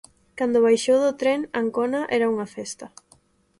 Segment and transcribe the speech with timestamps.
[0.37, 2.85] Cando baixou do tren, Ancona era unha festa.